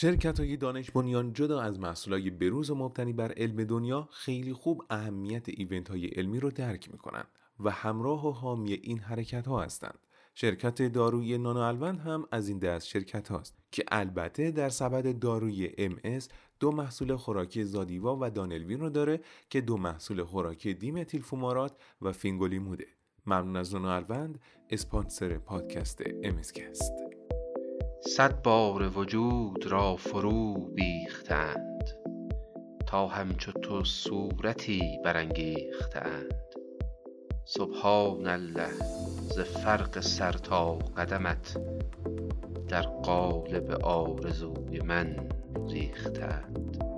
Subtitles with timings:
[0.00, 4.82] شرکت های دانش بنیان جدا از محصولای بروز و مبتنی بر علم دنیا خیلی خوب
[4.90, 7.24] اهمیت ایونت های علمی رو درک می‌کنن
[7.60, 9.98] و همراه و حامی این حرکت ها هستند.
[10.34, 15.68] شرکت داروی نانو الوند هم از این دست شرکت هاست که البته در سبد داروی
[15.68, 16.24] MS
[16.60, 19.20] دو محصول خوراکی زادیوا و دانلوین رو داره
[19.50, 22.86] که دو محصول خوراکی دیمتیل فومارات و فینگولیموده
[23.26, 24.40] ممنون از نانو الوند
[24.70, 26.92] اسپانسر پادکست امسکست
[28.02, 31.90] صد بار وجود را فرو بیختند
[32.86, 36.34] تا همچو تو صورتی برانگیختند.
[37.44, 38.72] سبحان الله
[39.34, 41.56] ز فرق سر تا قدمت
[42.68, 45.28] در قالب آرزوی من
[45.68, 46.89] ریختند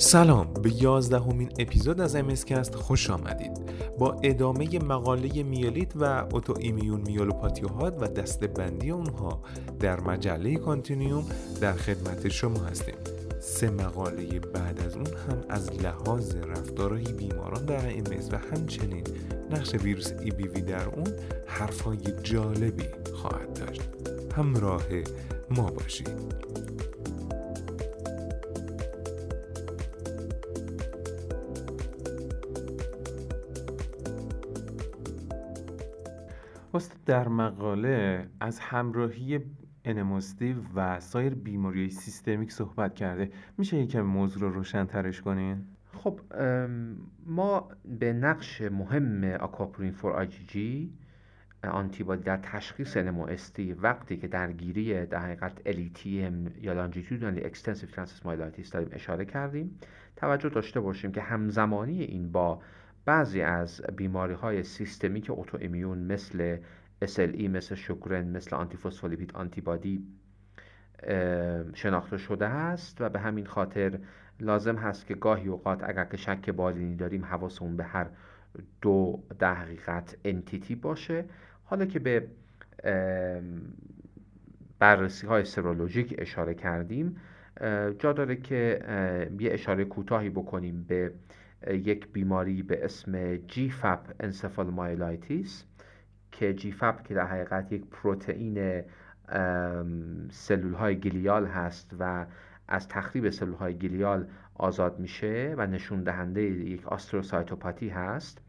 [0.00, 3.50] سلام به یازدهمین اپیزود از امسکست خوش آمدید.
[3.98, 9.42] با ادامه مقاله میلیت و autoimmune myelopathy ها و دسته‌بندی اونها
[9.80, 11.24] در مجله کانتینیوم
[11.60, 12.94] در خدمت شما هستیم.
[13.40, 19.04] سه مقاله بعد از اون هم از لحاظ رفتارهای بیماران در MS و همچنین
[19.50, 21.06] نقش ویروس EBV در اون
[21.46, 23.82] حرفای جالبی خواهد داشت.
[24.36, 24.82] همراه
[25.50, 26.10] ما باشید.
[36.72, 39.40] پس در مقاله از همراهی
[39.84, 45.64] NMOSD و و سایر بیماری سیستمیک صحبت کرده میشه یکم موضوع رو روشن ترش کنین؟
[45.92, 46.20] خب
[47.26, 50.92] ما به نقش مهم aquaporin-4 IgG
[51.64, 58.88] آنتیبادی در تشخیص NMOSD وقتی که درگیری در حقیقت LETM یا longitudinally extensive transverse داریم
[58.92, 59.78] اشاره کردیم
[60.16, 62.60] توجه داشته باشیم که همزمانی این با
[63.04, 66.56] بعضی از بیماری های سیستمیک autoimmune مثل
[67.04, 70.06] SLE مثل Sjögren مثل antiphospholipid antibody
[71.74, 73.98] شناخته شده است و به همین خاطر
[74.40, 78.06] لازم هست که گاهی اوقات اگر که شک بالینی داریم حواسمون به هر
[78.82, 81.24] دو در حقیقت entity باشه.
[81.64, 82.26] حالا که به
[84.78, 87.16] بررسی های سرولوژیک اشاره کردیم
[87.98, 88.80] جا داره که
[89.38, 91.12] یه اشاره کوتاهی بکنیم به
[91.68, 95.64] یک بیماری به اسم GFAP encephalomyelitis
[96.32, 98.82] که GFAP که در حقیقت یک پروتئین
[100.30, 102.26] سلول های glial هست و
[102.68, 108.40] از تخریب سلول های glial آزاد میشه و نشون دهنده یک astrocytopathy هست.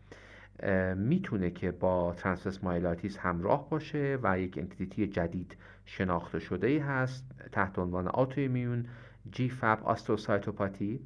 [0.95, 7.25] می‌تونه که با transverse myelitis همراه باشه و یک entity جدید شناخته شده ای هست
[7.51, 8.85] تحت عنوان autoimmune
[9.31, 10.99] GFAP astrocytopathy.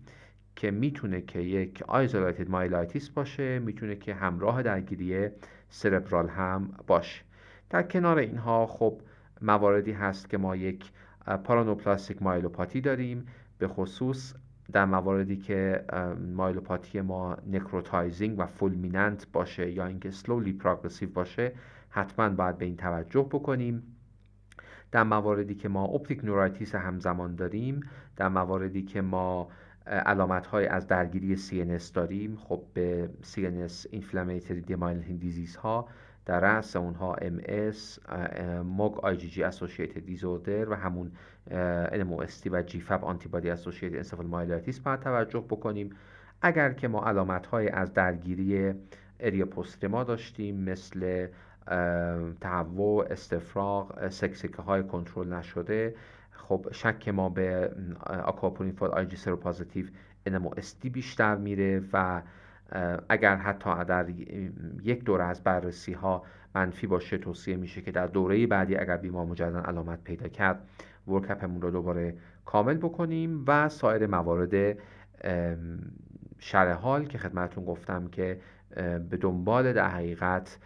[0.56, 5.30] که می‌تونه که یک isolated myelitis باشه می‌تونه که همراه درگیری
[5.70, 7.22] cerebral هم باشه.
[7.70, 9.02] در کنار اینها خب
[9.42, 10.92] مواردی هست که ما یک
[11.44, 13.26] paraneoplastic myelopathy داریم
[13.58, 14.34] به خصوص
[14.72, 15.86] در مواردی که
[16.34, 21.52] myelopathy ما necrotizing و fulminant باشه یا اینکه slowly progressive باشه
[21.90, 23.84] حتما باید به این توجه بکنیم.
[24.92, 27.82] در مواردی که ما optic neuritis همزمان داریم
[28.16, 29.48] در مواردی که ما
[29.88, 32.36] علامت های از درگیری CNS داریم.
[32.36, 35.88] خب به CNS Inflammatory Demyelinating Disease ها
[36.26, 38.00] در رأس اونها MS
[38.78, 41.12] MOG IgG Associated Disorder و همون
[41.92, 45.90] NMOST و GFAP Antibody Associated Encephalomyelitis باید توجه بکنیم.
[46.42, 48.74] اگر که ما علامت های از درگیری
[49.20, 51.28] اریاپوستما داشتیم مثل
[52.42, 55.96] تهوع استفراغ سکسکه های کنترل نشده
[56.38, 57.72] خب شک ما به
[58.06, 59.86] آکواپورین فور آی جی سروپازیتیو
[60.30, 62.22] NMOSD بیشتر میره و
[63.10, 64.10] اگر حتی در
[64.84, 66.24] یک دوره از بررسی ها
[66.56, 70.60] منفی باشه توصیه میشه که در دوره بعدی اگر بیمار مجددا علامت پیدا کرد
[71.08, 74.78] ورکپمون رو دوباره کامل بکنیم و سایر موارد
[76.40, 78.40] شرح حال که خدمتون گفتم که
[79.10, 80.58] به دنبال در حقیقت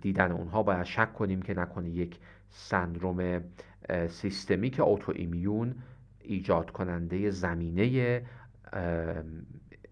[0.00, 2.18] دیدن اونها باید شک کنیم که نکنه یک
[2.50, 3.40] سندروم
[4.08, 5.74] سیستمیک اوتو ایمیون
[6.20, 8.22] ایجاد کننده زمینه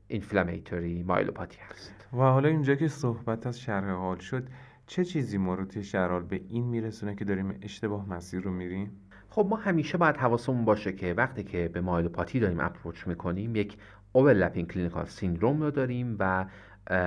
[0.09, 1.93] inflammatory myelopathy هست.
[2.13, 4.49] و حالا اینجا که صحبت از شرح حال شد
[4.87, 8.91] چه چیزی ما رو توی شرح به این میرسونه که داریم اشتباه مسیر رو میریم؟
[9.29, 13.77] خب ما همیشه باید حواسمون باشه که وقتی که به myelopathy داریم approach می‌کنیم یک
[14.13, 16.47] overlapping clinical syndrome رو داریم و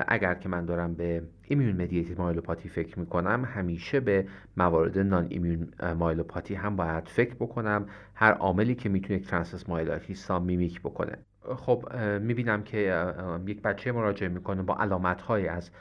[0.08, 4.26] اگر که من دارم به immune-mediated myelopathy فکر می‌کنم همیشه به
[4.58, 7.86] موارد non-immune myelopathy هم باید فکر بکنم.
[8.16, 11.18] هر عاملی که می‌تونه transverse myelitis mimic بکنه.
[11.56, 11.86] خب
[12.22, 13.06] می‌بینم که
[13.48, 15.72] یک بچه مراجعه می‌کنه با علامت های از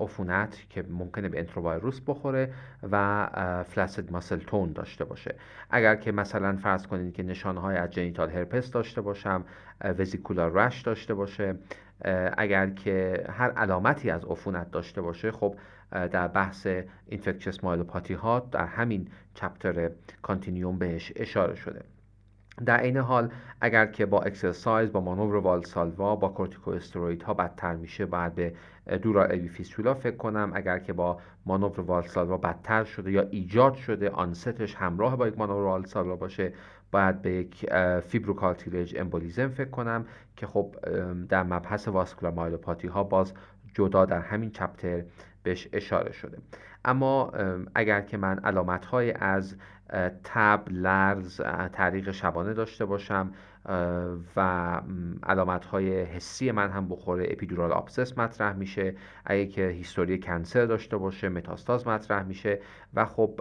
[0.00, 2.52] عفونت که ممکنه به enterovirus بخوره
[2.90, 3.26] و
[3.68, 5.34] flaccid muscle tone داشته باشه.
[5.70, 9.44] اگر که مثلا فرض کنید که نشانه های از genital herpes داشته باشم
[9.80, 11.54] vesicular rash داشته باشه
[12.36, 15.56] اگر که هر علامتی از عفونت داشته باشه خب
[15.90, 16.66] در بحث
[17.06, 19.90] infectious myelopathy ها در همین chapter
[20.22, 21.84] کانتینیوم بهش اشاره شده.
[22.66, 23.30] در این حال
[23.60, 28.54] اگر که با exercise با مانور والسالوا با کورتیکوستروید ها بدتر میشه باید به
[29.02, 30.52] dural AV fistula فکر کنم.
[30.54, 35.38] اگر که با مانور والسالوا بدتر شده یا ایجاد شده onset ش همراه با یک
[35.38, 36.52] مانور والسالوا باشه
[36.94, 40.06] باید به یک fibrocartilage embolism فکر کنم
[40.36, 40.74] که خب
[41.28, 43.32] در مبحث vascular myelopathy ها باز
[43.74, 45.02] جدا در همین چپتر
[45.42, 46.38] بهش اشاره شده.
[46.84, 47.32] اما
[47.74, 49.56] اگر که من علامت های از
[50.24, 51.40] تب لرز
[51.72, 53.30] طریق شبانه داشته باشم
[54.36, 54.80] و
[55.22, 58.94] علامت های حسی من هم بخوره اپیدورال آبسس مطرح میشه.
[59.24, 62.60] اگه که هیستوری کنسر داشته باشه متاستاز مطرح میشه
[62.94, 63.40] و خب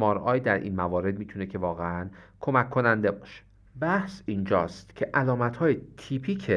[0.00, 2.08] آی در این موارد می‌تونه که واقعا
[2.40, 3.42] کمک کننده باشه.
[3.80, 6.52] بحث اینجاست که علامت های تیپیک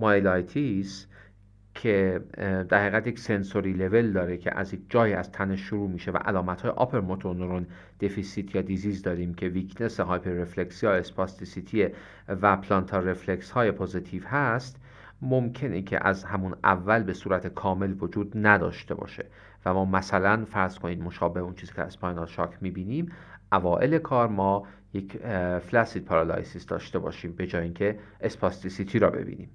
[0.00, 1.06] myelitis
[1.74, 2.20] که
[2.68, 6.16] در حقیقت یک sensory level داره که از یک جای از تن شروع میشه و
[6.16, 7.66] علامت های upper motor
[8.00, 11.88] deficit یا disease داریم که weakness hyperreflexia spasticity
[12.28, 14.80] و plantar reflex های positive هست
[15.22, 19.26] ممکنه که از همون اول به صورت کامل وجود نداشته باشه.
[19.66, 23.12] و ما مثلا فرض کنید مشابه اون چیزی که spinal shock می‌بینیم
[23.52, 25.16] اوائل کار ما یک
[25.58, 29.50] flaccid paralysis داشته باشیم به جای اینکه spasticity را ببینیم.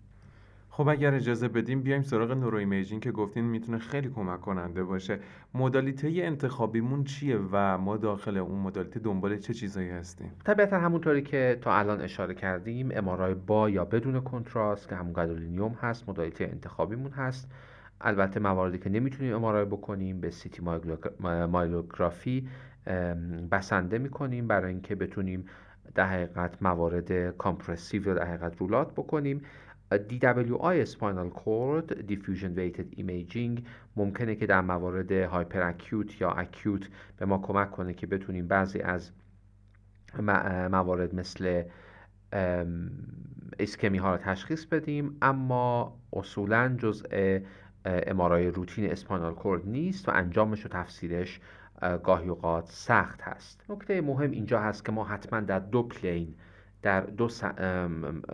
[0.79, 5.19] خب اگر اجازه بدیم بیایم سراغ neuroimaging که گفتین می‌تونه خیلی کمک کننده باشه.
[5.53, 11.57] modality انتخابیمون چیه و ما داخل اون modality دنبال چه چیزایی هستیم؟ طبیعتا همونطوری که
[11.61, 17.11] تا الان اشاره کردیم MRI با یا بدون contrast که همون gadolinium هست modality انتخابیمون
[17.11, 17.51] هست.
[18.01, 20.61] البته مواردی که نمی‌تونیم MRI بکنیم به CT
[21.49, 22.47] مایلوگرافی
[23.51, 25.45] بسنده می‌کنیم برای اینکه بتونیم
[25.95, 29.41] در حقیقت موارد کامپرسیو یا در حقیقت رولات بکنیم.
[29.97, 33.63] DWI spinal cord diffusion weighted imaging
[33.95, 38.79] ممکنه که در موارد هایپر اکیوت یا اکیوت به ما کمک کنه که بتونیم بعضی
[38.79, 39.11] از
[40.71, 41.63] موارد مثل
[43.59, 47.39] اسکمی ها را تشخیص بدیم اما اصولا جزء
[47.85, 51.39] MRI روتین spinal cord نیست و انجامش و تفسیرش
[52.03, 53.63] گاهی اوقات سخت هست.
[53.69, 56.35] نکته مهم اینجا هست که ما حتما در دو plane
[56.81, 57.29] در دو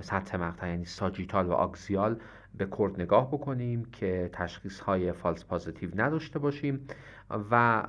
[0.01, 2.19] سطح مقطع یعنی sagittal و axial
[2.57, 6.87] به cord نگاه بکنیم که تشخیص های false positive نداشته باشیم
[7.51, 7.83] و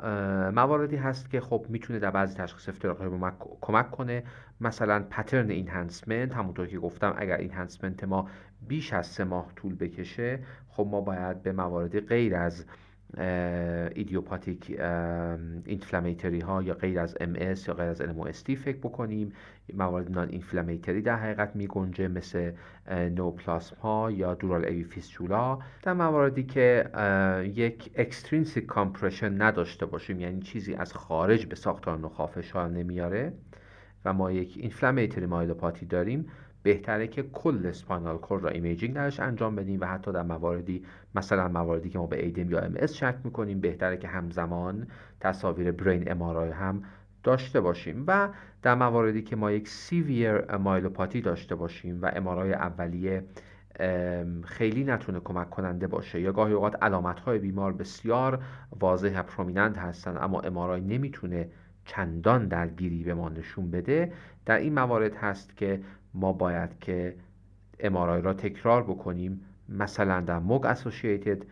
[0.55, 4.23] مواردی هست که خب می‌تونه در بعضی تشخیص افتراقی کمک کنه.
[4.61, 8.29] مثلا pattern enhancement همونطور که گفتم اگر enhancement ما
[8.69, 10.39] بیش از سه ماه طول بکشه
[10.69, 12.65] خب ما باید به مواردی غیر از
[13.95, 14.81] idiopathic
[15.65, 19.33] inflammatory ها یا غیر از MS یا غیر از NMOSD فکر بکنیم.
[19.75, 22.53] موارد non-inflammatory در حقیقت می گنجه مثل
[22.91, 25.03] neoplasm ها یا dural AV
[25.83, 26.91] در مواردی که
[27.55, 33.33] یک extrinsic compression نداشته باشیم یعنی چیزی از خارج به ساختار نخاع فشار نمیاره
[34.05, 36.27] و ما یک inflammatory myelopathy داریم
[36.67, 41.49] بهتره که کل spinal cord را imaging درش انجام بدیم و حتی در مواردی مثلا
[41.49, 44.87] مواردی که ما به ADEM یا MS شک می‌کنیم بهتره که همزمان
[45.21, 46.83] تصاویر brain MRI هم
[47.23, 48.29] داشته باشیم و
[48.63, 53.25] در مواردی که ما یک severe myelopathy داشته باشیم و MRI اولیه
[54.45, 56.21] خیلی نتونه کمک کننده باشه.
[56.21, 58.43] یا گاهی اوقات علامت های بیمار بسیار
[58.81, 61.49] واضح و prominent هستن اما MRI نمی‌تونه
[61.85, 64.13] چندان درگیری به ما نشون بده.
[64.47, 65.81] در این موارد هست که
[66.17, 67.17] ما باید که
[67.81, 71.43] MRI را تکرار بکنیم مثلا در MOG associated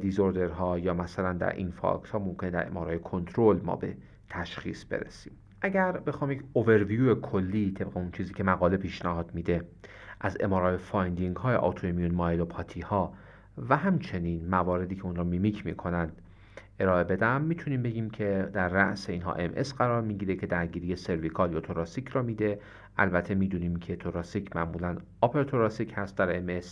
[0.00, 3.96] disorder ها یا مثلا در infarct ها ممکنه در MRI کنترل ما به
[4.28, 5.32] تشخیص برسیم.
[5.60, 9.64] اگر بخوام یک اوورویو کلی طبق اون چیزی که مقاله پیشنهاد میده
[10.20, 13.12] از MRI finding های autoimmune myelopathy ها
[13.68, 16.22] و همچنین مواردی که اون را mimic می‌کنند
[16.80, 17.42] ارائه بدم.
[17.42, 22.22] می‌تونیم بگیم که در رأس اینها MS قرار می‌گیره که درگیری cervical یا thoracic را
[22.22, 22.60] میده.
[22.98, 26.62] البته می‌دونیم که thoracic معمولا upper thoracic هست در MS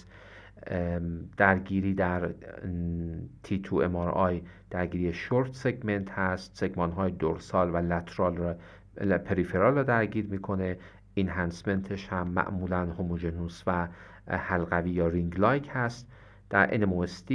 [1.37, 2.29] درگیری در
[3.45, 4.35] T2 MRI
[4.71, 6.57] درگیری short segment هست.
[6.57, 8.57] segment های dorsal و lateral را
[9.19, 10.77] peripheral را درگیر می‌کنه.
[11.15, 13.89] enhancement ش هم معمولا homogeneous و
[14.29, 16.13] حلقوی یا ring-like هست.
[16.51, 17.33] در NMOSD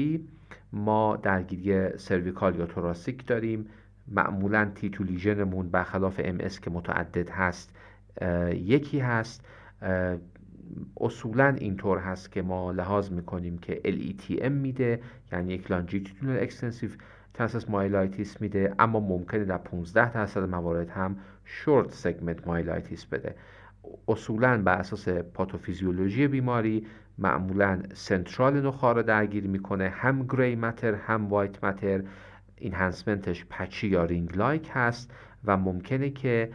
[0.74, 3.66] ما درگیری cervical یا thoracic داریم.
[4.08, 7.76] معمولا تعداد lesion مون برخلاف MS که متعدد هست
[8.54, 9.46] یکی هست.
[10.98, 15.02] اصولا اینطور هست که ما لحاظ می‌کنیم که LETM میده
[15.32, 16.90] یعنی یک longitudinal extensive
[17.34, 23.36] transverse myelitis میده اما ممکنه در 15 درصد موارد هم short segment myelitis بده.
[24.08, 26.88] اصولا بر اساس پاتوفیزیولوژی بیماری
[27.18, 32.04] معمولا central نخاع رو درگیر می‌کنه هم gray matter هم white matter.
[32.58, 35.12] enhancement ش patchy یا ring-like هست
[35.46, 36.52] و ممکنه که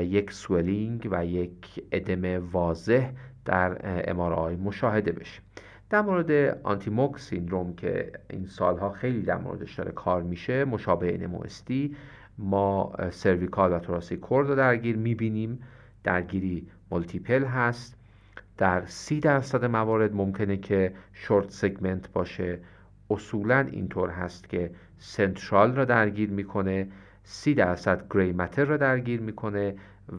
[0.00, 3.10] یک swelling و یک ادم واضح
[3.44, 3.78] در
[4.10, 5.40] MRI مشاهده بشه.
[5.90, 11.96] در مورد anti-MOG syndrome که این سالها خیلی در موردش داره کار میشه مشابه NMOSD
[12.38, 15.60] ما cervical و thoracic cord رو درگیر می‌بینیم.
[16.04, 17.93] درگیری multiple هست.
[18.58, 22.58] در سی درصد موارد ممکنه که short segment باشه.
[23.10, 26.88] اصولا اینطور هست که central را درگیر می‌کنه
[27.22, 29.74] سی درصد gray matter را درگیر می‌کنه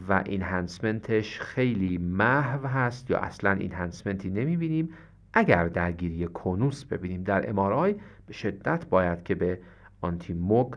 [0.10, 4.89] و enhancement ش خیلی محو هست یا اصلا enhancement ی نمی‌بینیم
[5.34, 7.24] اگر درگیری conus ببینیم.
[7.24, 7.95] در MRI
[8.27, 9.60] به شدت باید که به
[10.01, 10.74] anti-MOG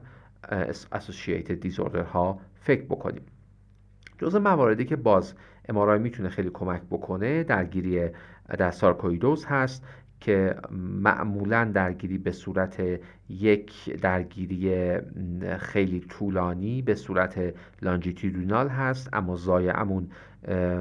[0.92, 3.22] associated disorder ها فکر بکنیم.
[4.18, 5.34] جز مواردی که باز
[5.68, 8.08] MRI می‌تونه خیلی کمک بکنه درگیری
[8.58, 9.84] در سارکوئیدوز هست
[10.20, 10.54] که
[11.02, 12.82] معمولا درگیری به صورت
[13.28, 14.96] یک درگیری
[15.58, 20.10] خیلی طولانی به صورت longitudinal هست اما ضایعمون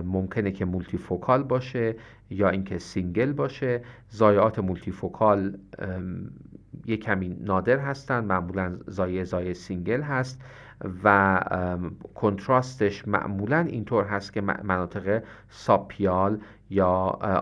[0.05, 1.95] ممکنه که multifocal باشه
[2.29, 3.81] یا اینکه single باشه.
[4.09, 5.57] ضایعات multifocal
[6.85, 10.41] یک کمی نادر هستن معمولا ضایعه ضایعه single هست.
[11.03, 11.39] و
[12.15, 16.89] contrast ش معمولا اینطور هست که مناطق subpial یا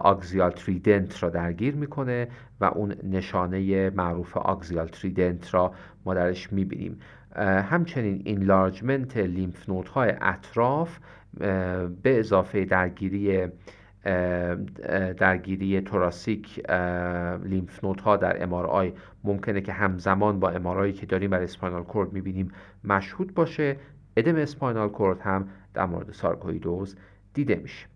[0.01, 2.27] axial trident را درگیر می‌کنه
[2.61, 5.73] و اون نشانه معروف axial trident را
[6.05, 6.99] ما درش می‌بینیم.
[7.69, 10.99] همچنین enlargement lymph های اطراف
[12.03, 13.47] به اضافه درگیری
[15.17, 16.71] درگیری thoracic
[17.43, 18.93] lymph ها در MRI
[19.23, 22.51] ممکنه که همزمان با MRI یی که داریم بر spinal cord می‌بینیم
[22.83, 23.77] مشهود باشه.
[24.17, 26.95] ادم spinal cord هم در مورد سارکویدوز
[27.33, 27.87] دیده میشه.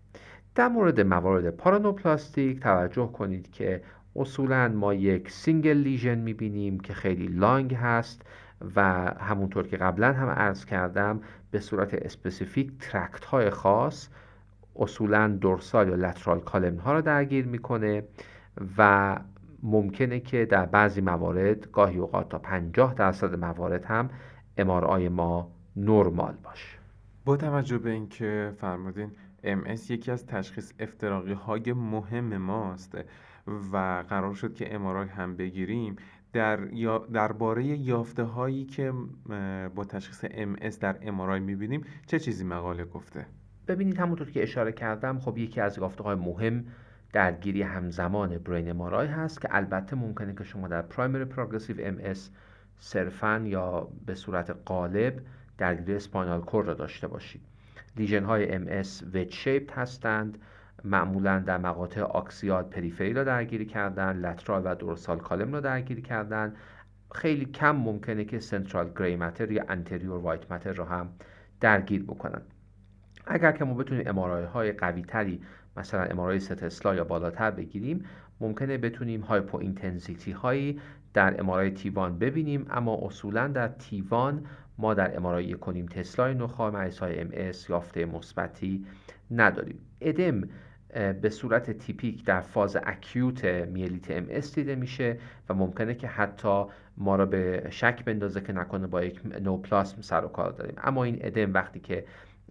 [0.54, 3.82] در مورد موارد paraneoplastic توجه کنید که
[4.16, 8.22] اصولا ما یک single lesion می‌بینیم که خیلی long هست
[8.76, 8.82] و
[9.20, 14.08] همونطور که قبلا هم عرض کردم به صورت specific tract های خاص
[14.80, 18.04] اصولا دورسال یا لترال کالمن ها را درگیر می‌کنه
[18.78, 19.16] و
[19.62, 24.10] ممکنه که در بعضی موارد گاهی اوقات تا 50 درصد موارد هم
[24.56, 26.78] امارای ما نرمال باشه.
[27.24, 29.10] با توجه به اینکه فرمودین
[29.44, 32.98] MS یکی از تشخیص افتراقی های مهم ماست
[33.72, 35.96] و قرار شد که امارای هم بگیریم
[36.32, 36.56] در
[37.12, 38.92] درباره یافته هایی که
[39.74, 43.26] با تشخیص MS در امارای می‌بینیم چه چیزی مقاله گفته؟
[43.70, 46.64] ببینید همونطور که اشاره کردم خب یکی از یافته های مهم
[47.12, 52.30] درگیری همزمان brain MRI هست که البته ممکنه که شما در primary progressive MS
[52.78, 55.20] صرفا یا به صورت غالب
[55.58, 57.40] درگیری spinal cord را داشته باشید.
[57.96, 60.38] lesion های MS wedge shaped هستند
[60.84, 66.54] معمولا در مقاطع axial periphery را درگیری کردن lateral و dorsal column را درگیری کردن.
[67.14, 71.08] خیلی کم ممکنه که central gray matter یا anterior white matter را هم
[71.60, 72.42] درگیر بکنن.
[73.26, 75.40] اگر که ما بتونیم MRI های قوی تری
[75.76, 78.04] مثلا MRI سه تسلا یا بالاتر بگیریم
[78.40, 80.80] ممکنه بتونیم hypointensity هایی
[81.14, 84.46] در MRI T1 ببینیم اما اصولا در T1
[84.78, 88.86] ما در MRI یک و نیم تسلای مریض های MS یافته مثبتی
[89.30, 89.78] نداریم.
[90.00, 90.48] ادم
[91.22, 96.64] به صورت تیپیک در فاز acute میلیت MS دیده میشه و ممکنه که حتی
[96.96, 100.74] ما را به شک بندازه که نکنه با یک نوپلاسم سر و کار داریم.
[100.78, 102.04] اما این ادم وقتی که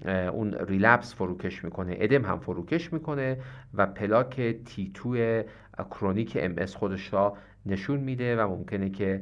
[0.06, 1.96] اون relapse فروکش می‌کنه.
[2.00, 3.38] ادم هم فروکش می‌کنه
[3.74, 5.44] و پلاک T2
[5.92, 9.22] ی chronic MS خودش را نشون میده و ممکنه که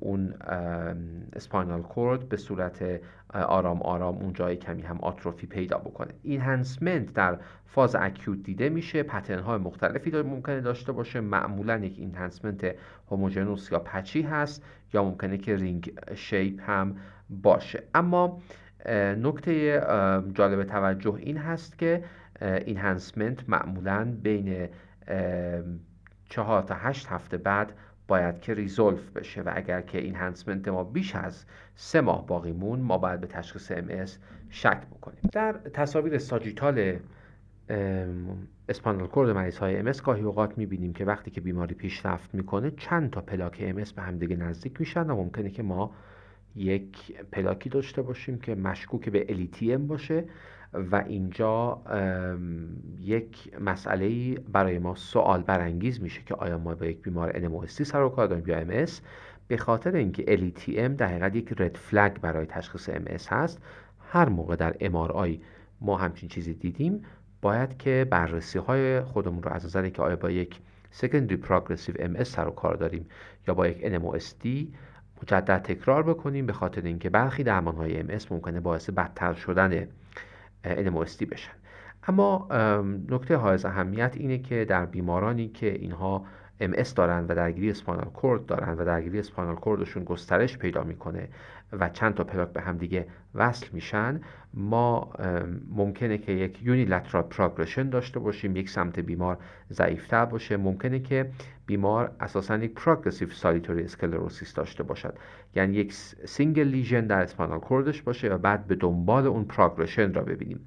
[0.00, 0.34] اون
[1.32, 3.00] spinal cord به صورت
[3.30, 6.12] آرام آرام اون جای کمی هم آتروفی پیدا بکنه.
[6.22, 9.02] enhancement در فاز acute دیده میشه.
[9.02, 11.20] pattern های مختلفی داره ممکنه داشته باشه.
[11.20, 12.74] معمولا یک enhancement
[13.10, 14.64] homogenous یا patchy هست
[14.94, 16.96] یا ممکنه که ring shape هم
[17.30, 17.82] باشه.
[17.94, 18.38] اما
[19.22, 19.80] نکته
[20.34, 22.04] جالب توجه این هست که
[22.40, 24.68] enhancement معمولا بین
[26.28, 27.72] چهار تا هشت هفته بعد
[28.08, 30.16] باید که resolve بشه و اگر که این
[30.66, 34.04] ما بیش از سه ماه باقی موند ما باید به تشخیص MS
[34.50, 35.20] شک بکنیم.
[35.32, 36.96] در تصاویر sagittal
[38.68, 43.10] اسپانال کورد مریض های ام گاهی اوقات می‌بینیم که وقتی که بیماری پیشرفت می‌کنه چند
[43.10, 45.94] تا پلاک ام به همدیگه نزدیک میشن و ممکنه که ما
[46.56, 50.24] یک پلاکی داشته باشیم که مشکوک به LTM باشه
[50.72, 51.82] و اینجا
[53.00, 58.02] یک مسئله برای ما سوال برانگیز میشه که آیا ما با یک بیمار NMOST سر
[58.02, 58.90] و کار داریم یا MS
[59.48, 63.62] به خاطر اینکه LTM در حقیقت یک رد فلگ برای تشخیص MS هست.
[64.00, 65.38] هر موقع در MRI
[65.80, 67.02] ما همچین چیزی دیدیم
[67.42, 70.60] باید که بررسی های خودمون رو از نظر که آیا با یک
[71.00, 73.06] secondary progressive MS سر و کار داریم
[73.48, 74.46] یا با یک NMOSD
[75.22, 79.88] مجدد تکرار بکنیم به خاطر اینکه برخی درمان های MS ممکنه باعث بدتر شدن
[80.64, 81.52] NMOSD بشن.
[82.08, 82.48] اما
[83.08, 86.24] نکته های اهمیت اینه که در بیمارانی که اینها
[86.60, 91.28] MS دارن و درگیری اسپانال کورد دارن و درگیری اسپانال کوردشون گسترش پیدا می‌کنه
[91.72, 94.20] و چند تا پلاک به هم دیگه وصل میشن.
[94.54, 95.12] ما
[95.70, 99.38] ممکنه که یک unilateral progression داشته باشیم یک سمت بیمار
[99.72, 100.56] ضعیفتر باشه.
[100.56, 101.30] ممکنه که
[101.66, 105.18] بیمار اساسا یک progressive solitary sclerosis داشته باشد.
[105.54, 105.92] یعنی یک
[106.24, 110.60] single lesion در spinal cord ش باشه و بعد به دنبال اون progression را ببینیم.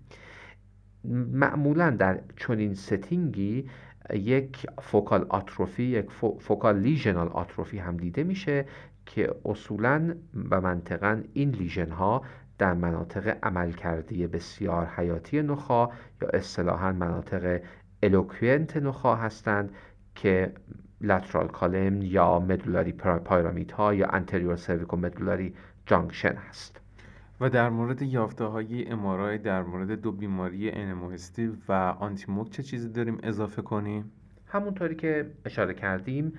[1.34, 3.70] معمولا در چنین setting ی
[4.14, 8.66] یک focal atrophy یک focal lesional atrophy هم دیده میشه
[9.06, 10.16] که اصولا
[10.52, 12.24] و منطقا این lesion ها
[12.58, 15.90] در مناطق عملکردی بسیار حیاتی نخاع
[16.22, 17.62] یا اصطلاحا مناطق
[18.04, 19.76] eloquent نخاع هستند
[20.16, 20.54] که
[21.02, 22.92] lateral column یا medullary
[23.26, 25.54] pyramid ها یا anterior cervicomedullary
[25.86, 26.79] junction هست.
[27.42, 32.90] و در مورد یافته های MRI در مورد دو بیماری NMOSD و anti-MOG چه چیزی
[32.90, 34.12] داریم اضافه کنیم؟
[34.48, 36.34] همونطوری که اشاره کردیم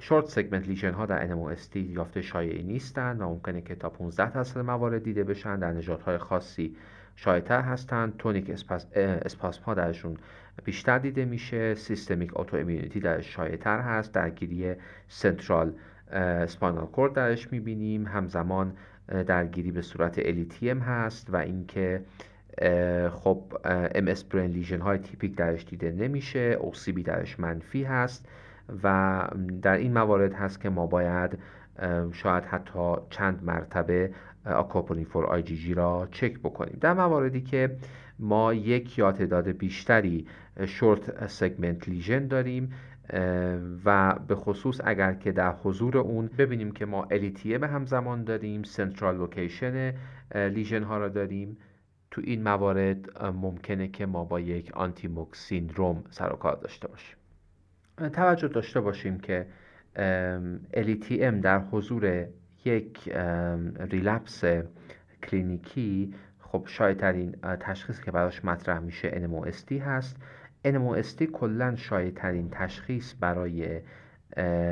[0.00, 4.60] short segment lesion ها در NMOSD یافته شایعی نیستند و ممکنه که تا 15 درصد
[4.60, 5.58] موارد دیده بشن.
[5.58, 6.76] در نژادهای خاصی
[7.16, 8.16] شایعتر هستند.
[8.16, 10.16] tonic spas، spasm درشون
[10.64, 11.74] بیشتر دیده میشه.
[11.74, 14.12] systemic autoimmunity درش شایعتر هست.
[14.12, 14.74] درگیری
[15.08, 15.72] central
[16.10, 18.06] spinal cord درش می‌بینیم.
[18.06, 18.72] همزمان
[19.08, 22.02] درگیری به صورت LETM هست و اینکه
[23.10, 26.58] خب MS brain lesion های تیپیک درش دیده نمیشه
[26.94, 28.28] OCB درش منفی هست
[28.82, 29.22] و
[29.62, 31.38] در این موارد هست که ما باید
[32.12, 34.10] شاید حتی چند مرتبه
[34.46, 36.78] aquaporin four IgG را چک بکنیم.
[36.80, 37.76] در مواردی که
[38.18, 40.26] ما یک یا تعداد بیشتری
[40.66, 42.72] short segment lesion داریم
[43.84, 49.16] و به خصوص اگر که در حضور اون ببینیم که ما LETM همزمان داریم central
[49.16, 49.94] location
[50.34, 51.58] lesion ها را داریم
[52.10, 57.16] تو این موارد ممکنه که ما با یک anti-MOG syndrome سر و کار داشته باشیم.
[58.12, 59.46] توجه داشته باشیم که
[60.74, 62.26] LETM در حضور
[62.64, 63.08] یک
[63.78, 64.44] relapse
[65.22, 70.16] کلینیکی خب شاید ترین تشخیص که براش مطرح میشه NMOSD هست.
[70.66, 73.80] NMOSD کلا شاید ترین تشخیص برای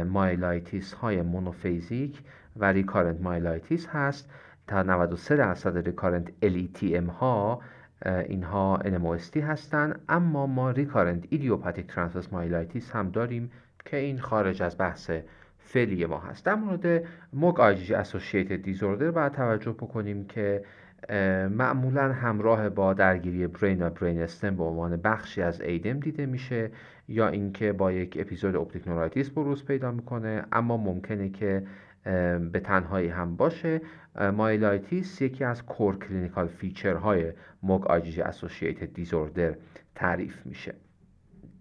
[0.04, 2.22] myelitis های monophasic
[2.56, 4.30] و recurrent myelitis هست
[4.66, 7.60] تا 93 درصد recurrent LETM ها
[8.06, 13.50] اینها NMOSD هستند اما ما recurrent idiopathic transverse myelitis هم داریم
[13.84, 15.10] که این خارج از بحث
[15.58, 16.44] فعلی ما هست.
[16.44, 20.64] در مورد MOG IgG associated disorder باید توجه بکنیم که
[21.50, 26.70] معمولا همراه با درگیری brain و brain stem به عنوان بخشی از ADEM دیده میشه
[27.08, 30.44] یا اینکه با یک episode optic neuritis بروز پیدا می‌کنه.
[30.52, 31.66] اما ممکنه که
[32.52, 33.80] به تنهایی هم باشه.
[34.32, 37.32] myelitis یکی از core clinical feature
[37.62, 39.54] های MOG IgG associated disorder
[39.94, 40.74] تعریف میشه.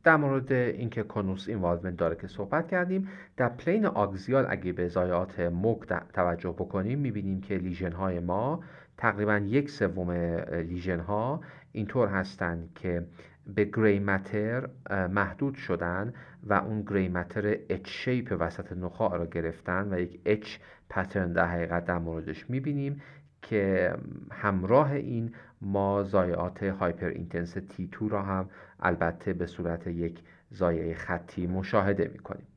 [0.04, 5.40] در مورد اینکه conus involvement داره که صحبت کردیم در plane axial اگه به ضایعات
[5.40, 8.64] MOG توجه بکنیم می‌بینیم که lesion های ما
[8.98, 10.12] تقریبا یک سوم
[10.52, 13.06] lesion ها اینطور هستند که
[13.48, 19.94] به gray matter محدود شدن و اون gray matter H shape وسط نخاع را گرفتن
[19.94, 20.58] و یک H
[20.90, 23.02] pattern در حقیقت در موردش می‌بینیم
[23.42, 23.94] که
[24.32, 30.20] همراه این ما ضایعات hyperintense T2 را هم البته به صورت یک
[30.52, 32.48] ضایعه خطی مشاهده می‌کنیم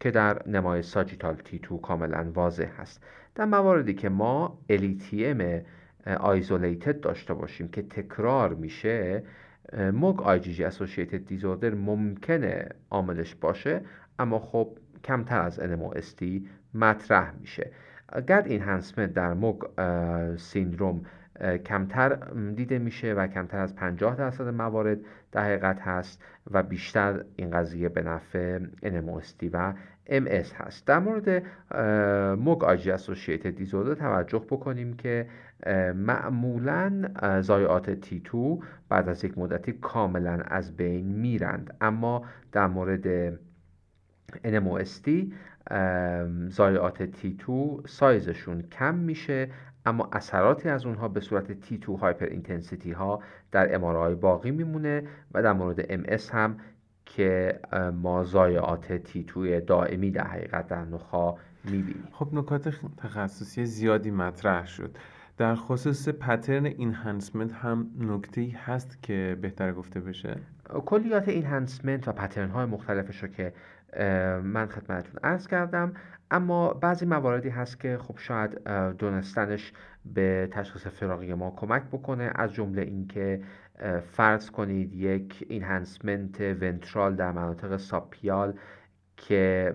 [0.00, 3.04] که در نمای sagittal T2 کاملا واضح هست.
[3.34, 5.62] در مواردی که ما LETM
[6.20, 9.22] isolated داشته باشیم که تکرار میشه
[9.92, 13.80] موگ آی جی جی اسوسییتد دیزوردر ممکنه عاملش باشه
[14.18, 16.24] اما خب کمتر از NMOSD
[16.74, 17.70] مطرح میشه.
[18.28, 19.56] گرد اینهانسمنت در موگ
[20.36, 21.02] سیندروم
[21.64, 22.14] کمتر
[22.54, 24.98] دیده میشه و کمتر از 50 درصد موارد
[25.32, 29.74] در حقیقت هست و بیشتر این قضیه به نفع NMOSD و
[30.08, 30.86] MS هست.
[30.86, 31.42] در مورد
[32.38, 35.26] موگ آجی اسوسییتد دیزوردر توجه بکنیم که
[35.94, 37.08] معمولا
[37.40, 41.76] ضایعات T2 بعد از یک مدتی کاملا از بین میرند.
[41.80, 43.34] اما در مورد
[44.44, 45.10] NMOSD
[46.48, 47.52] ضایعات T2
[47.86, 49.48] سایزشون کم میشه
[49.86, 55.02] اما اثراتی از اونها به صورت T2 hyperintensity ها در MRI باقی میمونه
[55.34, 56.56] و در مورد MS هم
[57.06, 57.60] که
[57.94, 62.08] ما زایعات T2 ی دائمی در حقیقت در نخاع می‌بینیم.
[62.12, 64.96] خب نکات تخصصی زیادی مطرح شد.
[65.38, 70.36] در خصوص پترن اینهانسمنت هم نکته هست که بهتر گفته بشه؟
[70.86, 73.52] کلیات اینهانسمنت و پترن های مختلفش رو که
[74.44, 75.92] من خدمتتون عرض کردم
[76.32, 78.64] اما بعضی مواردی هست که خب شاید
[78.98, 79.72] دونستنش
[80.04, 82.32] به تشخیص فراغی ما کمک بکنه.
[82.34, 83.42] از جمله اینکه
[84.12, 88.54] فرض کنید یک اینهانسمنت ونترال در مناطق ساپیال
[89.16, 89.74] که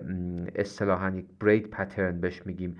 [0.54, 2.76] اصطلاحا یک braid pattern بهش میگیم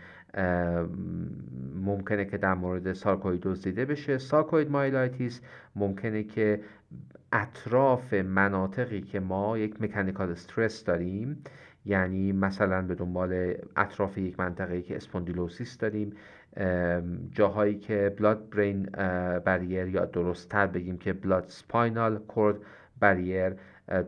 [1.75, 4.19] ممکنه که در مورد سارکویدوز دیده بشه.
[4.19, 5.41] sarcoid myelitis
[5.77, 6.61] ممکنه که
[7.33, 11.45] اطراف مناطقی که ما یک mechanical stress داریم
[11.85, 16.13] یعنی مثلا به دنبال اطراف یک منطقه که spondylosis داریم
[17.33, 18.83] جاهایی که blood brain
[19.45, 22.57] barrier یا درستتر بگیم که blood spinal cord
[23.01, 23.53] barrier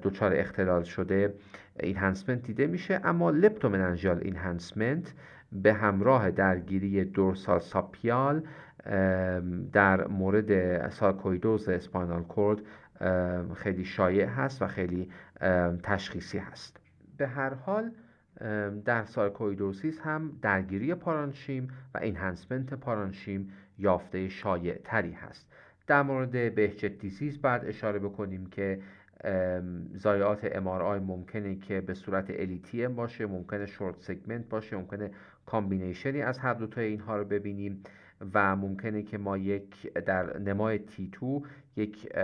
[0.02, 1.35] دچار اختلال شده
[1.81, 3.00] enhancement دیده میشه.
[3.04, 5.14] اما leptomeningeal enhancement
[5.52, 8.42] به همراه درگیری dorsal subpial
[9.72, 12.59] در مورد سارکویدوز spinal cord
[13.54, 15.11] خیلی شایع هست و خیلی
[15.83, 16.80] تشخیصی هست.
[17.20, 17.90] به هر حال
[18.85, 25.52] در sarcoidosis هم درگیری پارانشیم و enhancement پارانشیم یافته شایع تری هست.
[25.87, 28.80] در مورد بهجت disease بعد اشاره بکنیم که
[29.94, 35.11] ضایعات ای ممکنه که به صورت LETM باشه ممکنه short segment باشه ممکنه
[35.46, 37.83] combination ی از هر دوتای اینها رو ببینیم.
[38.35, 42.16] و ممکنه که ما یک در نمای T2 یک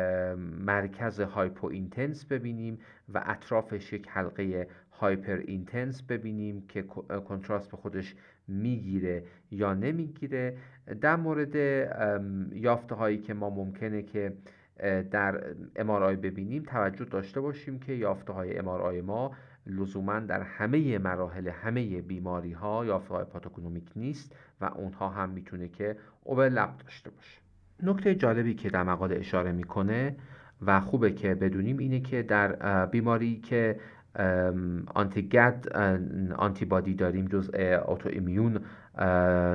[0.66, 2.78] مرکز hypointense ببینیم
[3.14, 6.82] و اطرافش یک حلقه hyperintense ببینیم که
[7.28, 8.14] کنتراست به خودش
[8.48, 10.56] می‌گیره یا نمی‌گیره.
[11.00, 11.54] در مورد
[12.54, 14.32] یافته هایی که ما ممکنه که
[15.10, 19.32] در امارای ببینیم توجه داشته باشیم که یافته های امارای ما
[19.66, 25.68] لزوما در همه مراحل همه بیماری ها یافته های پاتوگنومیک نیست و اونها هم می‌تونه
[25.68, 27.40] که اوورلپ داشته باشه.
[27.82, 30.16] نکته جالبی که در مقاله اشاره می‌کنه
[30.62, 33.80] و خوبه که بدونیم اینه که در بیماری که
[34.94, 35.68] anti-GAD
[36.36, 37.50] antibody داریم جز
[37.86, 38.60] autoimmune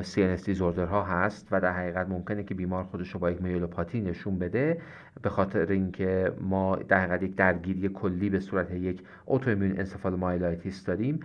[0.02, 4.02] CNS disorder ها هست و در حقیقت ممکنه که بیمار خودش رو با یک myelopathy
[4.02, 4.82] نشون بده
[5.22, 11.20] به خاطر اینکه ما در حقیقت یک درگیری کلی به صورت یک autoimmune encephalomyelitis داریم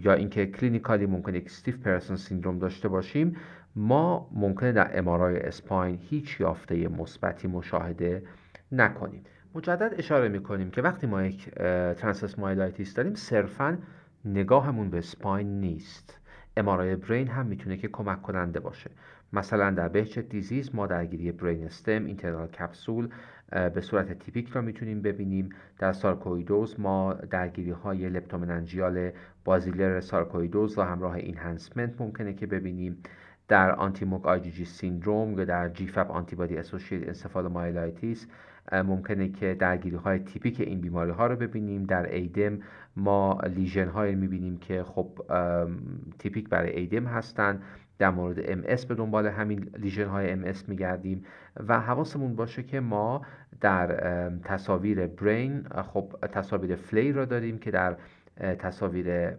[0.00, 3.36] یا اینکه clinically ممکنه یک stiff person syndrome داشته باشیم
[3.76, 8.22] ما ممکنه در MRI spine هیچ یافته مثبتی مشاهده
[8.72, 9.24] نکنیم.
[9.54, 11.50] مجدد اشاره می‌کنیم که وقتی ما یک
[11.94, 13.78] transverse myelitis داریم صرفا
[14.24, 16.18] نگاهمون به spine نیست.
[16.58, 18.90] MRI brain هم می‌تونه که کمک کننده باشه.
[19.32, 23.08] مثلا در بهجت disease ما درگیری brain stem internal capsule
[23.74, 25.48] به صورت تیپیک را می‌تونیم ببینیم.
[25.78, 29.10] در سارکویدوز ما درگیری های leptomeningeal
[29.44, 33.02] basilar سارکویدوز و همراه enhancement ممکنه که ببینیم.
[33.48, 38.26] در anti-MOG IgG syndrome یا در GFAP antibody associated encephalomyelitis
[38.72, 41.84] ممکنه که درگیری های تیپیک این بیماری ها رو ببینیم.
[41.84, 42.58] در ایدم
[42.96, 45.08] ما لیژن های می‌بینیم که خب
[46.18, 47.62] تیپیک برای ایدم هستن.
[47.98, 51.24] در مورد ام به دنبال همین لیژن های ام میگردیم
[51.68, 53.22] و حواسمون باشه که ما
[53.60, 57.96] در تصاویر برین خب تصاویر فلیر را داریم که در
[58.58, 59.30] تصاویر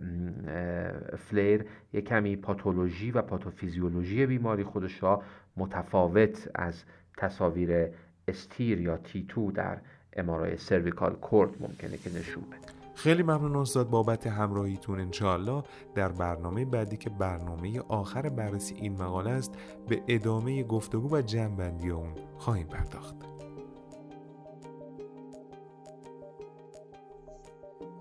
[1.17, 5.23] فلیر یک کمی پاتولوژی و پاتوفیزیولوژی بیماری خودش را
[5.57, 6.83] متفاوت از
[7.17, 7.87] تصاویر
[8.29, 9.77] استیر یا تی تو در
[10.13, 12.79] امارای سرویکال کورد ممکنه که نشون بده.
[12.95, 15.63] خیلی ممنون استاد بابت همراهیتون انشاءالله.
[15.95, 19.51] در برنامه بعدی که برنامه آخر بررسی این مقاله است
[19.87, 23.15] به ادامه گفتگو و جنبندی اون خواهیم پرداخت.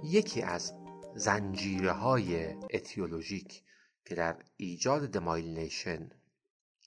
[0.05, 0.75] یکی از
[1.15, 3.63] زنجیره های اتیولوژیک
[4.05, 6.11] که در ایجاد دمایلینیشن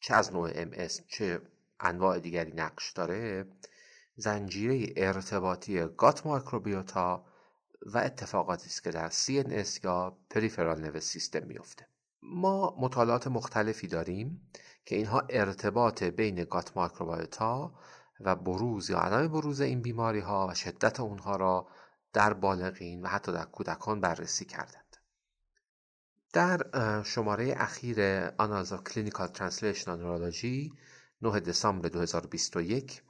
[0.02, 1.42] چه از نوع MS چه
[1.82, 3.46] انواع دیگری نقش داره
[4.16, 7.26] زنجیره ارتباطی گات مایکروبیوتا
[7.86, 11.88] و اتفاقاتی است که در CNS یا پریفرال نرو سیستم میفته
[12.24, 14.50] ما مطالعات مختلفی داریم
[14.86, 17.74] که اینها ارتباط بین گات مایکروبیوتا
[18.20, 21.68] و بروز یا عدم بروز این بیماری ها و شدت اونها را
[22.14, 24.98] در بالغین و حتی در کودکان بررسی کردند.
[26.34, 30.74] در شماره اخیر Annals of Clinical Translational Neurology
[31.24, 33.04] 9 دسامبر 2021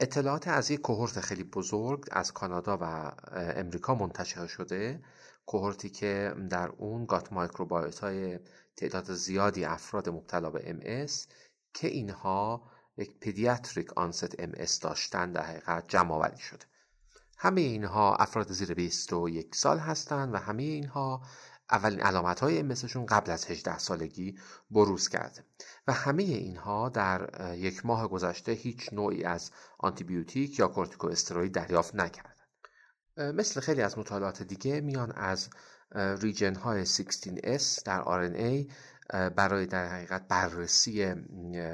[0.00, 5.02] اطلاعات از یک کوهورت خیلی بزرگ از کانادا و امریکا منتشر شده.
[5.46, 8.38] کوهورتی که در اون گات مایکروبایوت های
[8.76, 11.06] تعداد زیادی افراد مبتلا به ام
[11.74, 16.66] که اینها یک پدیاتریک آنست ام داشتن در حقیقت جمع آوری شده.
[17.38, 21.22] همه اینها افراد زیر 21 سال هستند و همه اینها
[21.70, 24.38] اولین علامت های امسشون قبل از 18 سالگی
[24.70, 25.44] بروز کرده
[25.86, 31.94] و همه اینها در یک ماه گذشته هیچ نوعی از آنتیبیوتیک یا کورتیکو استروید دریافت
[31.94, 32.34] نکردن.
[33.16, 35.50] مثل خیلی از مطالعات دیگه میان از
[35.94, 38.72] ریجن های 16S در RNA
[39.36, 41.14] برای در حقیقت بررسی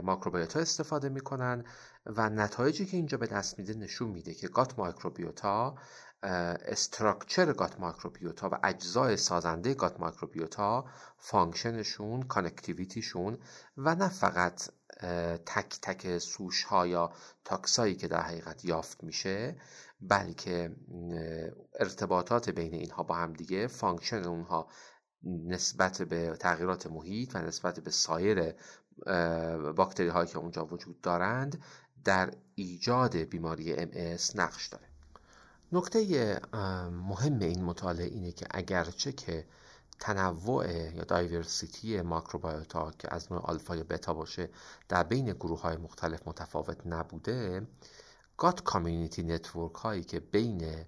[0.02, 1.64] ماکروبیوتا استفاده می‌کنن
[2.06, 5.78] و نتایجی که اینجا به دست میده نشون میده که gut microbiota
[6.24, 10.84] structure gut microbiota و اجزای سازنده gut microbiota
[11.18, 13.38] function شون connectivity شون
[13.76, 14.68] و نه فقط
[15.46, 17.12] تک تک سوش ها یا
[17.44, 19.56] taxa یی که در حقیقت یافت میشه
[20.00, 20.76] بلکه
[21.80, 24.68] ارتباطات بین اینها با هم دیگه function اونها
[25.24, 28.54] نسبت به تغییرات محیط و نسبت به سایر
[29.76, 31.62] باکتری هایی که اونجا وجود دارند
[32.04, 34.93] در ایجاد بیماری MS نقش داره.
[35.74, 36.40] نکته
[36.90, 39.46] مهم این مطالعه اینه که اگرچه که
[39.98, 44.50] تنوع یا diversity microbiota که از نوع آلفا یا بتا باشه
[44.88, 47.66] در بین گروه های مختلف متفاوت نبوده
[48.36, 50.84] gut community network هایی که بین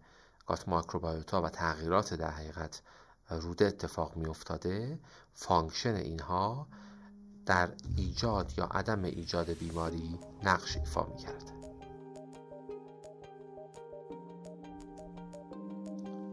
[0.47, 2.83] gut microbiota و تغییرات در حقیقت
[3.31, 4.99] روده اتفاق می افتاده
[5.35, 6.66] function اینها
[7.46, 11.56] در ایجاد یا عدم ایجاد بیماری نقش ایفا می کرده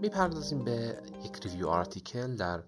[0.03, 2.63] می‌پردازیم به یک review article در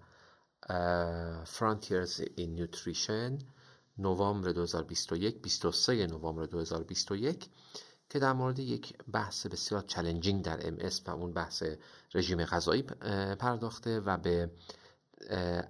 [1.44, 3.44] Frontiers in Nutrition
[3.98, 7.50] نوامبر 2021 23 نوامبر 2021
[8.10, 11.62] که در مورد یک بحث بسیار challenging در MS و اون بحث
[12.14, 12.82] رژیم غذایی
[13.38, 14.50] پرداخته و به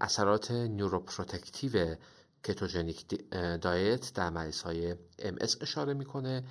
[0.00, 1.96] اثرات neuroprotective
[2.44, 6.44] ketogenic diet در مریض های MS اشاره می‌کنه.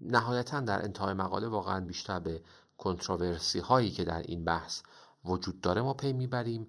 [0.00, 2.42] نهایتا در انتهای مقاله واقعا بیشتر به
[2.78, 4.82] controversy هایی که در این بحث
[5.24, 6.68] وجود داره ما پی می‌بریم.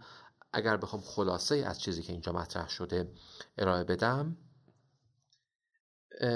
[0.53, 3.11] اگر بخوام خلاصه از چیزی که اینجا مطرح شده
[3.57, 4.37] ارائه بدم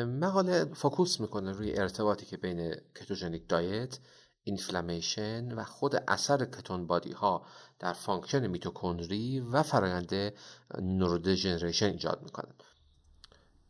[0.06, 4.00] مقاله focus می‌کنه روی ارتباطی که بین ketogenic diet
[4.44, 7.46] inflammation و خود اثر ketone body ها
[7.80, 10.34] در function میتوکندری و فرایند
[10.82, 12.54] neurodegeneration ایجاد می‌کنن.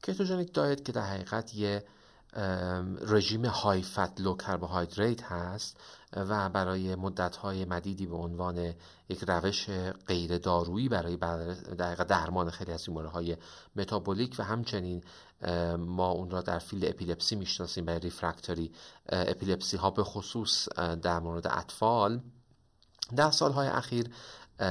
[0.04, 1.86] ketogenic diet که در حقیقت یه
[3.02, 5.78] رژیم های fat low carbohydrate هست
[6.16, 6.98] و برای
[7.42, 8.74] های مدیدی به عنوان
[9.10, 9.70] یک روش
[10.08, 11.18] غیر دارویی برای
[12.08, 13.38] درمان خیلی از های
[13.76, 15.04] متابولیک و همچنین
[15.78, 18.72] ما اون را در field epilepsy می‌شناسیم برای refractory
[19.10, 20.70] epilepsy ها به خصوص
[21.02, 22.22] در مورد اطفال.
[23.16, 24.10] در سالهای اخیر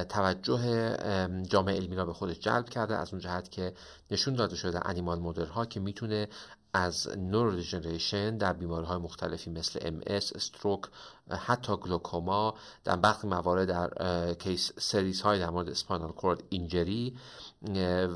[0.09, 0.96] توجه
[1.42, 3.75] جامعه علمی را به خودش جلب کرده از اون جهت که
[4.11, 6.29] نشون داده شده animal model ها که می‌تونه
[6.74, 10.81] از neurodegeneration در بیماری های مختلفی مثل ام اس، stroke،
[11.30, 12.54] حتی گلوکوما
[12.85, 17.16] در برخی موارد در case series های در مورد spinal cord injury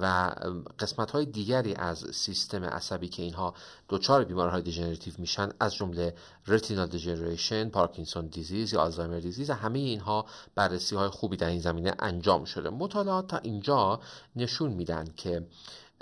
[0.00, 0.32] و
[0.78, 3.54] قسمت های دیگری از سیستم عصبی که اینها
[3.88, 6.14] دچار بیماری های degenerative میشن از جمله
[6.46, 11.94] retinal degeneration، Parkinson disease یا Alzheimer disease همه اینها بررسی های خوبی در این زمینه
[11.98, 12.70] انجام شده.
[12.70, 14.00] مطالعات تا اینجا
[14.36, 15.46] نشون میدن که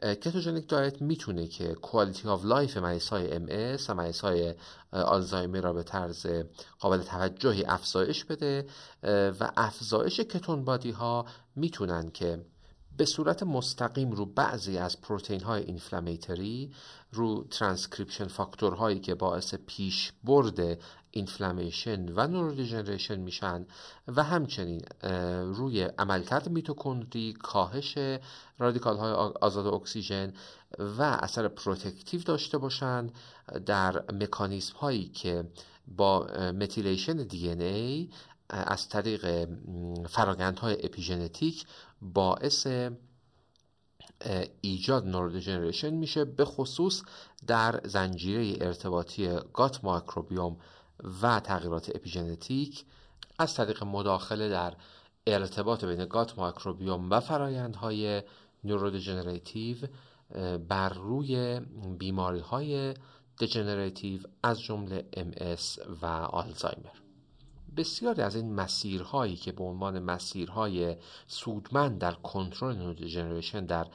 [0.05, 3.47] ketogenic diet می‌تونه که quality of life مریض های ام اس
[3.89, 4.55] و مریض های
[4.93, 6.27] آلزایمر را به طرز
[6.79, 8.67] قابل توجهی افزایش بده
[9.41, 12.45] و افزایش ketone body ها می‌تونن که
[12.97, 16.71] به صورت مستقیم رو بعضی از پروتئین های inflammatory
[17.13, 20.79] رو ترانسکریپشن فاکتورهایی که باعث پیش برد
[21.15, 23.67] inflammation و neurodegeneration میشن
[24.09, 24.83] و همچنین
[25.55, 27.99] روی عملکرد میتوکندری کاهش
[28.59, 30.33] رادیکال های آزاد اکسیژن
[30.79, 33.13] و اثر protective داشته باشند
[33.67, 35.45] در مکانیزم هایی که
[35.87, 36.27] با
[36.61, 38.11] methylation DNA
[38.49, 39.49] از طریق
[40.09, 41.67] فرایندهای اپیژنتیک
[42.03, 42.67] باعث
[44.61, 47.03] ایجاد neurodegeneration میشه به خصوص
[47.47, 50.57] در زنجیره ارتباطی gut microbiome
[51.23, 52.85] و تغییرات اپیژنتیک
[53.39, 54.75] از طریق مداخله در
[55.27, 58.23] ارتباط بین gut microbiome و فرایندهای
[58.65, 59.77] neurodegenerative
[60.69, 61.61] بر روی
[61.99, 62.95] بیماری های
[63.41, 67.05] degenerative از جمله MS و آلزایمر.
[67.77, 73.87] بسیاری از این مسیرهایی که به عنوان مسیرهای سودمند در کنترل neurodegeneration در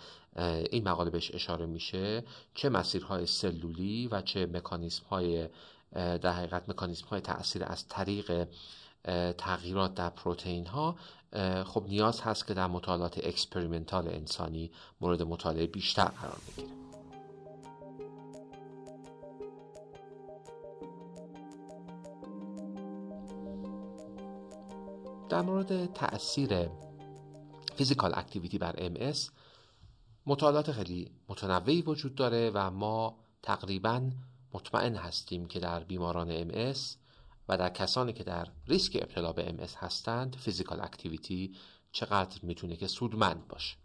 [0.72, 5.50] این مقاله بهش اشاره میشه چه مسیرهای سلولی و چه مکانیسم های
[5.94, 8.48] در حقیقت مکانیسم های تاثیر از طریق
[9.38, 10.96] تغییرات در پروتئین ها
[11.66, 14.72] خب نیاز هست که در مطالعات experimental انسانی
[15.02, 16.80] مورد مطالعه بیشتر قرار بگیره
[25.30, 26.70] در مورد تاثیر
[27.76, 29.14] physical activity بر ام اس
[30.26, 34.10] مطالعات خیلی متنوعی وجود داره و ما تقریبا
[34.54, 36.74] مطمئن هستیم که در بیماران ام اس
[37.50, 41.56] و در کسانی که در ریسک ابتلا به ام اس هستند physical activity
[41.92, 43.76] چقدر می‌تونه که سودمند باشه.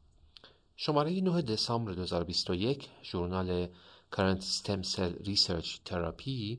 [0.76, 3.68] شماره 9 دسامبر 2021 ژورنال
[4.12, 6.58] Current Stem Cell Research Therapy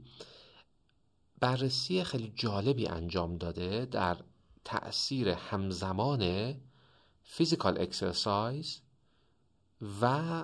[1.39, 4.17] بررسی خیلی جالبی انجام داده در
[4.65, 6.53] تأثیر همزمان
[7.23, 8.81] فیزیکال اکسرسایز
[10.01, 10.43] و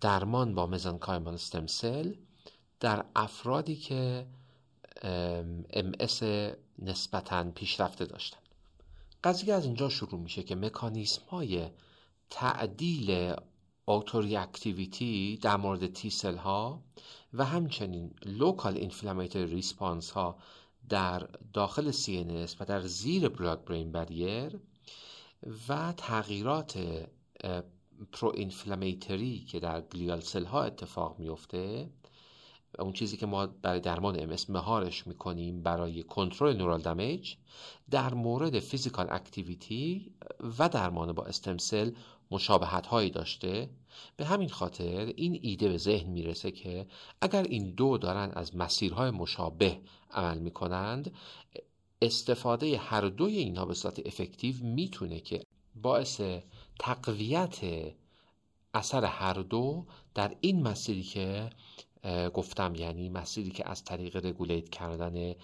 [0.00, 2.14] درمان با مزنکایمال استم سل
[2.80, 4.26] در افرادی که
[5.02, 5.92] ام
[6.78, 8.38] نسبتا پیشرفته داشتن.
[9.24, 11.66] قضیه از اینجا شروع میشه که مکانیسم های
[12.30, 13.34] تعدیل
[13.84, 16.82] autoreactivity در مورد T cell ها
[17.34, 20.38] و همچنین local inflammatory response ها
[20.88, 24.60] در داخل CNS و در زیر blood brain barrier
[25.68, 26.78] و تغییرات
[28.12, 31.90] pro inflammatory که در glial cell ها اتفاق میفته
[32.78, 37.34] اون چیزی که ما برای درمان ام اس مهارش می‌کنیم برای کنترل neural damage
[37.90, 40.12] در مورد physical activity
[40.58, 41.90] و درمان با stem cell
[42.30, 43.70] مشابهت هایی داشته.
[44.16, 46.86] به همین خاطر این ایده به ذهن می‌رسه که
[47.20, 49.78] اگر این دو دارن از مسیرهای مشابه
[50.10, 51.12] عمل می‌کنند
[52.02, 55.42] استفاده هر دوی اینها به صورت effective می‌تونه که
[55.82, 56.20] باعث
[56.78, 57.58] تقویت
[58.74, 61.50] اثر هر دو در این مسیری که
[62.34, 65.34] گفتم یعنی مسیری که از طریق regulate کردن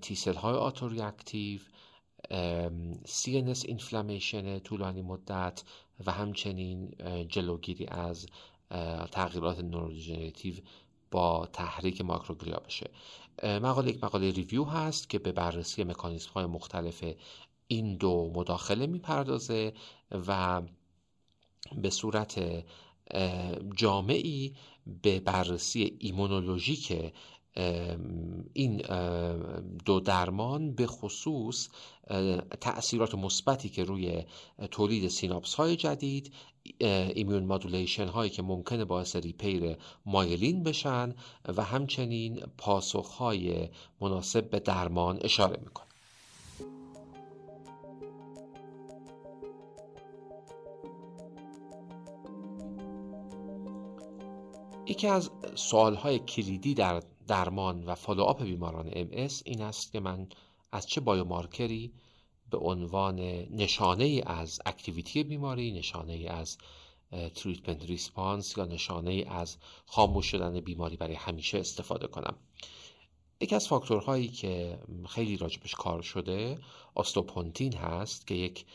[0.00, 1.60] T cell های autoreactive
[3.06, 5.62] CNS inflammation طولانی مدت
[6.06, 6.94] و همچنین
[7.28, 8.26] جلوگیری از
[9.12, 10.54] تغییرات neurodegenerative
[11.10, 12.90] با تحریک macroglia بشه.
[13.42, 17.04] مقاله یک مقاله review هست که به بررسی مکانیزم های مختلف
[17.66, 19.72] این دو مداخله می‌پردازه
[20.12, 20.62] و
[21.76, 22.64] به صورت
[23.76, 24.54] جامعی
[25.02, 27.12] به بررسی immunologic
[28.52, 28.82] این
[29.84, 31.68] دو درمان به خصوص
[32.60, 34.24] تأثیرات مثبتی که روی
[34.70, 36.32] تولید سیناپس های جدید
[37.14, 41.14] immune modulation هایی که ممکنه باعث repair myelin بشن
[41.56, 43.68] و همچنین پاسخ های
[44.00, 45.89] مناسب به درمان اشاره می‌کنه.
[54.86, 59.08] یکی از سوالهای کلیدی در درمان و follow-up بیماران ام اس
[59.44, 60.28] این است که من
[60.72, 61.92] از چه biomarker ی
[62.50, 66.58] به عنوان نشانه ای از activity بیماری نشانه ای از
[67.34, 72.36] treatment response یا نشانه ای از خاموش شدن بیماری برای همیشه استفاده کنم.
[73.40, 76.58] یکی از فاکتورهایی که خیلی راجبش کار شده
[76.94, 78.66] osteopontin هست که یک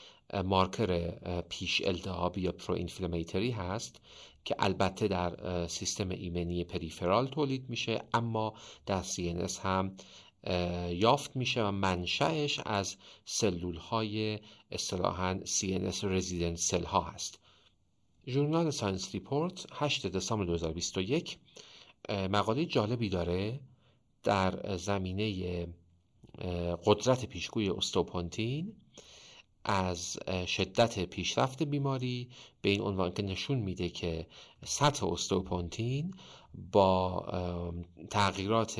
[0.43, 2.75] مارکر پیش التهابی یا pro
[3.53, 4.01] هست
[4.45, 8.53] که البته در سیستم ایمنی peripheral تولید میشه اما
[8.85, 9.95] در CNS هم
[10.89, 14.39] یافت میشه و منشأش از سلول های
[14.71, 17.39] اصطلاحا CNS resident cell ها هست.
[18.27, 21.37] ژورنال Science Report 8 دسامبر 2021
[22.09, 23.59] مقاله جالبی داره
[24.23, 25.67] در زمینه
[26.85, 28.73] قدرت پیشگوی استوپونتین.
[29.65, 32.29] از شدت پیشرفت بیماری
[32.61, 34.27] به این عنوان که نشون میده که
[34.65, 36.13] سطح استوپونتین
[36.71, 37.25] با
[38.09, 38.79] تغییرات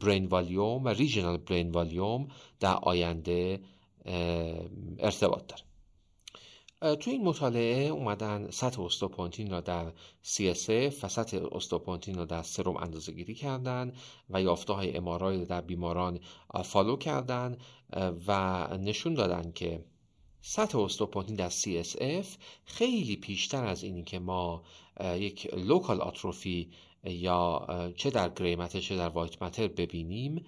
[0.00, 2.28] برین والیوم و ریژنال برین والیوم
[2.60, 3.60] در آینده
[4.98, 5.62] ارتباط داره.
[6.82, 9.92] تو این مطالعه اومدن سطح استوپونتین را در
[10.24, 13.92] CSF و سطح استوپونتین را در سرم اندازه گیری کردن
[14.30, 16.20] و یافته های MRI در بیماران
[16.64, 17.56] follow کردن
[18.26, 19.84] و نشون دادن که
[20.42, 22.26] سطح osteopontin در CSF
[22.64, 24.62] خیلی بیشتر از اینی که ما
[25.00, 26.70] یک local atrophy
[27.04, 27.66] یا
[27.96, 30.46] چه در gray matter چه در white matter ببینیم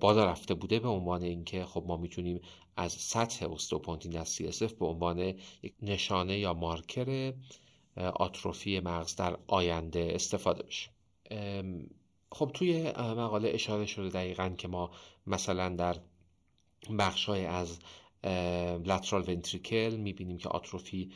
[0.00, 2.40] بالا رفته بوده به عنوان اینکه خب ما می‌تونیم
[2.76, 5.18] از سطح osteopontin در CSF به عنوان
[5.62, 7.34] یک نشانه یا مارکر
[7.96, 10.90] آتروفی مغز در آینده استفاده بشه.
[12.32, 14.90] خب توی مقاله اشاره شده دقیقا که ما
[15.26, 15.96] مثلا در
[16.98, 17.78] بخش از
[18.84, 21.10] lateral ventricle می‌بینیم که آتروفی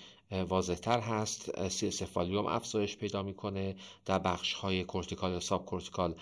[0.48, 1.68] واضحتر هست.
[1.68, 3.76] CSF volume افزایش پیدا می‌کنه.
[4.04, 6.14] در بخش های cortical یا subcortical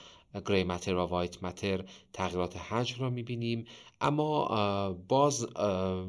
[0.47, 3.65] gray matter و white matter تغییرات حجم را می‌بینیم.
[4.01, 5.47] اما باز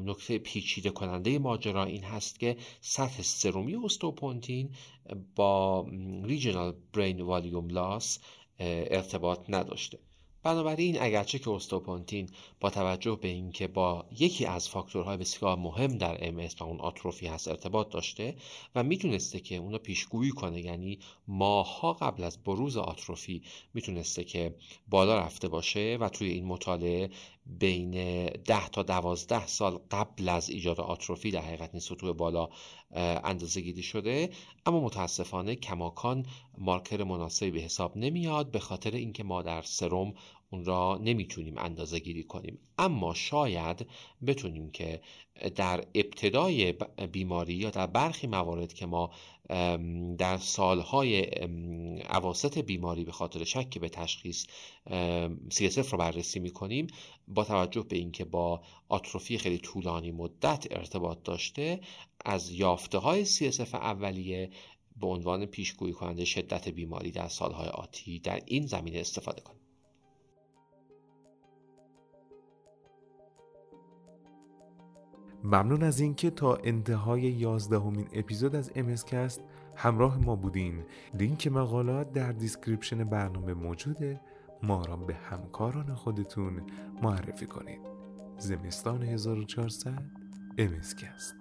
[0.04, 4.70] نکته پیچیده کننده ماجرا این هست که سطح سرومی استوپونتین
[5.36, 5.86] با
[6.24, 8.18] ریجنال برین والیوم لاس
[8.58, 9.98] ارتباط نداشته.
[10.42, 12.28] بنابراین اگرچه که استوپونتین
[12.60, 17.26] با توجه به اینکه با یکی از فاکتورهای بسیار مهم در ام و اون آتروفی
[17.26, 18.34] هست ارتباط داشته
[18.74, 23.42] و می‌تونسته که اونو پیشگویی کنه یعنی ماها قبل از بروز آتروفی
[23.74, 24.54] می‌تونسته که
[24.88, 27.10] بالا رفته باشه و توی این مطالعه
[27.46, 27.90] بین
[28.26, 32.48] 10 تا 12 سال قبل از ایجاد آتروفی در حقیقت این سطوح بالا
[33.24, 34.30] اندازه گیری شده.
[34.66, 36.26] اما متاسفانه کماکان
[36.58, 40.14] مارکر مناسبی به حساب نمیاد به خاطر اینکه ما در سرم
[40.52, 42.58] اون را نمی‌تونیم اندازه گیری کنیم.
[42.78, 43.86] اما شاید
[44.26, 45.00] بتونیم که
[45.56, 46.74] در ابتدای
[47.12, 49.10] بیماری یا در برخی موارد که ما
[50.18, 51.20] در سالهای
[52.08, 54.46] عواست بیماری به خاطر شک به تشخیص
[55.50, 56.86] CSF رو بررسی می‌کنیم
[57.28, 61.80] با توجه به اینکه با آتروفی خیلی طولانی مدت ارتباط داشته
[62.24, 64.50] از یافته های CSF اولیه
[64.96, 69.59] به عنوان پیشگویی کننده شدت بیماری در سالهای آتی در این زمینه استفاده کنیم.
[75.44, 79.40] ممنون از اینکه تا انتهای یازدهمین اپیزود از امسکست
[79.76, 80.84] همراه ما بودین.
[81.14, 84.20] لینک مقالات در description برنامه موجوده.
[84.62, 86.62] ما را به همکاران خودتون
[87.02, 87.80] معرفی کنید.
[88.38, 90.02] زمستان 1400
[90.58, 91.39] MSCast